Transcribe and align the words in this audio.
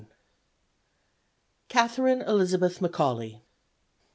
XII. 0.01 0.07
CATHERINE 1.69 2.21
ELIZABETH 2.23 2.79
McAULEY. 2.81 3.41